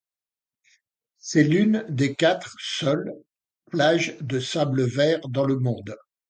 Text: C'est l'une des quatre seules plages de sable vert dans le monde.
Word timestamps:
C'est 1.19 1.43
l'une 1.43 1.85
des 1.87 2.15
quatre 2.15 2.55
seules 2.59 3.13
plages 3.69 4.17
de 4.19 4.39
sable 4.39 4.83
vert 4.87 5.27
dans 5.29 5.45
le 5.45 5.59
monde. 5.59 5.93